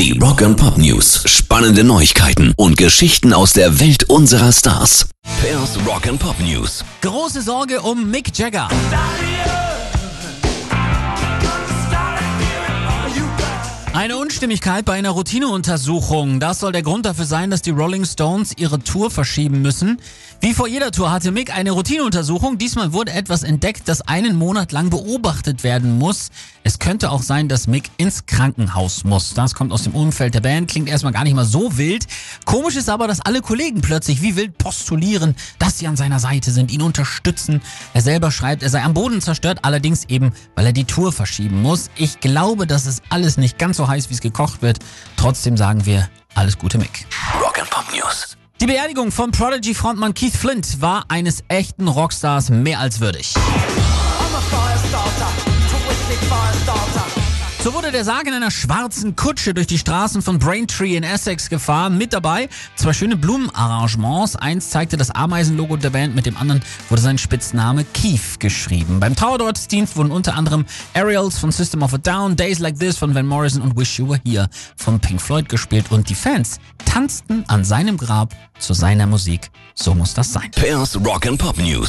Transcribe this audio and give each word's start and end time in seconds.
Die 0.00 0.18
Rock 0.18 0.40
and 0.40 0.56
Pop 0.56 0.78
News. 0.78 1.24
Spannende 1.26 1.84
Neuigkeiten 1.84 2.54
und 2.56 2.78
Geschichten 2.78 3.34
aus 3.34 3.52
der 3.52 3.80
Welt 3.80 4.04
unserer 4.04 4.50
Stars. 4.50 5.10
Pairs 5.42 5.76
Rock 5.86 6.08
and 6.08 6.18
Pop 6.18 6.36
News. 6.40 6.82
Große 7.02 7.42
Sorge 7.42 7.82
um 7.82 8.10
Mick 8.10 8.34
Jagger. 8.34 8.70
Eine 14.00 14.16
Unstimmigkeit 14.16 14.86
bei 14.86 14.94
einer 14.94 15.10
Routineuntersuchung. 15.10 16.40
Das 16.40 16.60
soll 16.60 16.72
der 16.72 16.80
Grund 16.80 17.04
dafür 17.04 17.26
sein, 17.26 17.50
dass 17.50 17.60
die 17.60 17.68
Rolling 17.68 18.06
Stones 18.06 18.54
ihre 18.56 18.78
Tour 18.78 19.10
verschieben 19.10 19.60
müssen. 19.60 20.00
Wie 20.40 20.54
vor 20.54 20.66
jeder 20.66 20.90
Tour 20.90 21.12
hatte 21.12 21.32
Mick 21.32 21.54
eine 21.54 21.72
Routineuntersuchung. 21.72 22.56
Diesmal 22.56 22.94
wurde 22.94 23.12
etwas 23.12 23.42
entdeckt, 23.42 23.82
das 23.90 24.00
einen 24.00 24.36
Monat 24.36 24.72
lang 24.72 24.88
beobachtet 24.88 25.64
werden 25.64 25.98
muss. 25.98 26.30
Es 26.64 26.78
könnte 26.78 27.10
auch 27.10 27.20
sein, 27.20 27.48
dass 27.48 27.66
Mick 27.66 27.90
ins 27.98 28.24
Krankenhaus 28.24 29.04
muss. 29.04 29.34
Das 29.34 29.54
kommt 29.54 29.70
aus 29.70 29.82
dem 29.82 29.94
Umfeld 29.94 30.32
der 30.32 30.40
Band, 30.40 30.70
klingt 30.70 30.88
erstmal 30.88 31.12
gar 31.12 31.24
nicht 31.24 31.34
mal 31.34 31.44
so 31.44 31.76
wild. 31.76 32.06
Komisch 32.46 32.76
ist 32.76 32.88
aber, 32.88 33.06
dass 33.06 33.20
alle 33.20 33.42
Kollegen 33.42 33.82
plötzlich 33.82 34.22
wie 34.22 34.34
wild 34.34 34.56
postulieren, 34.56 35.34
dass 35.58 35.78
sie 35.78 35.86
an 35.86 35.96
seiner 35.96 36.20
Seite 36.20 36.52
sind, 36.52 36.72
ihn 36.72 36.80
unterstützen. 36.80 37.60
Er 37.92 38.00
selber 38.00 38.30
schreibt, 38.30 38.62
er 38.62 38.70
sei 38.70 38.82
am 38.82 38.94
Boden 38.94 39.20
zerstört, 39.20 39.58
allerdings 39.60 40.06
eben, 40.06 40.32
weil 40.54 40.64
er 40.64 40.72
die 40.72 40.84
Tour 40.84 41.12
verschieben 41.12 41.60
muss. 41.60 41.90
Ich 41.96 42.20
glaube, 42.20 42.66
das 42.66 42.86
ist 42.86 43.02
alles 43.10 43.36
nicht 43.36 43.58
ganz 43.58 43.76
so 43.76 43.89
heiß, 43.90 44.08
wie 44.08 44.14
es 44.14 44.20
gekocht 44.22 44.62
wird. 44.62 44.78
Trotzdem 45.16 45.58
sagen 45.58 45.84
wir 45.84 46.08
alles 46.34 46.56
Gute, 46.56 46.78
Mick. 46.78 47.06
Rock 47.42 47.58
and 47.58 47.68
Pop 47.68 47.84
News. 47.92 48.36
Die 48.60 48.66
Beerdigung 48.66 49.10
von 49.10 49.30
Prodigy-Frontmann 49.30 50.14
Keith 50.14 50.36
Flint 50.36 50.80
war 50.80 51.04
eines 51.08 51.44
echten 51.48 51.88
Rockstars 51.88 52.50
mehr 52.50 52.78
als 52.78 53.00
würdig. 53.00 53.34
So 57.62 57.74
wurde 57.74 57.92
der 57.92 58.04
Sarg 58.04 58.26
in 58.26 58.32
einer 58.32 58.50
schwarzen 58.50 59.16
Kutsche 59.16 59.52
durch 59.52 59.66
die 59.66 59.76
Straßen 59.76 60.22
von 60.22 60.38
Braintree 60.38 60.96
in 60.96 61.02
Essex 61.02 61.50
gefahren. 61.50 61.98
Mit 61.98 62.14
dabei 62.14 62.48
zwei 62.74 62.94
schöne 62.94 63.16
Blumenarrangements. 63.16 64.34
Eins 64.36 64.70
zeigte 64.70 64.96
das 64.96 65.10
Ameisenlogo 65.10 65.76
der 65.76 65.90
Band, 65.90 66.14
mit 66.14 66.24
dem 66.24 66.38
anderen 66.38 66.62
wurde 66.88 67.02
sein 67.02 67.18
Spitzname 67.18 67.84
Keith 67.84 68.40
geschrieben. 68.40 68.98
Beim 68.98 69.14
Trauergottesdienst 69.14 69.94
wurden 69.98 70.10
unter 70.10 70.36
anderem 70.36 70.64
Aerials 70.94 71.38
von 71.38 71.52
System 71.52 71.82
of 71.82 71.92
a 71.92 71.98
Down, 71.98 72.34
Days 72.34 72.60
Like 72.60 72.78
This 72.78 72.96
von 72.96 73.14
Van 73.14 73.26
Morrison 73.26 73.60
und 73.60 73.76
Wish 73.76 73.98
You 73.98 74.08
Were 74.08 74.20
Here 74.24 74.48
von 74.76 74.98
Pink 74.98 75.20
Floyd 75.20 75.50
gespielt. 75.50 75.84
Und 75.90 76.08
die 76.08 76.14
Fans 76.14 76.60
tanzten 76.86 77.44
an 77.48 77.62
seinem 77.62 77.98
Grab 77.98 78.34
zu 78.58 78.72
seiner 78.72 79.06
Musik. 79.06 79.50
So 79.74 79.94
muss 79.94 80.14
das 80.14 80.32
sein. 80.32 80.50
Pairs 80.52 80.96
Rock 81.04 81.26
and 81.26 81.38
Pop 81.38 81.58
News. 81.58 81.88